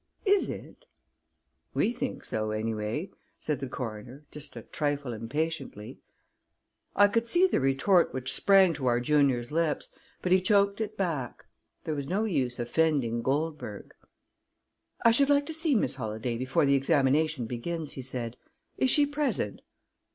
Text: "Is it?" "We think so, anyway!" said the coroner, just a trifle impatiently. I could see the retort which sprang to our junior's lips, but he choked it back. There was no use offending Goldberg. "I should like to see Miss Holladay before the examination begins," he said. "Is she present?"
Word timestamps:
"Is 0.25 0.49
it?" 0.49 0.85
"We 1.75 1.93
think 1.93 2.25
so, 2.25 2.49
anyway!" 2.49 3.11
said 3.37 3.59
the 3.59 3.69
coroner, 3.69 4.25
just 4.31 4.55
a 4.55 4.63
trifle 4.63 5.13
impatiently. 5.13 5.99
I 6.95 7.07
could 7.07 7.27
see 7.27 7.45
the 7.45 7.59
retort 7.59 8.11
which 8.11 8.33
sprang 8.33 8.73
to 8.73 8.87
our 8.87 8.99
junior's 8.99 9.51
lips, 9.51 9.95
but 10.23 10.31
he 10.31 10.41
choked 10.41 10.81
it 10.81 10.97
back. 10.97 11.45
There 11.83 11.93
was 11.93 12.09
no 12.09 12.23
use 12.23 12.57
offending 12.57 13.21
Goldberg. 13.21 13.93
"I 15.05 15.11
should 15.11 15.29
like 15.29 15.45
to 15.45 15.53
see 15.53 15.75
Miss 15.75 15.93
Holladay 15.97 16.35
before 16.35 16.65
the 16.65 16.73
examination 16.73 17.45
begins," 17.45 17.91
he 17.91 18.01
said. 18.01 18.37
"Is 18.79 18.89
she 18.89 19.05
present?" 19.05 19.61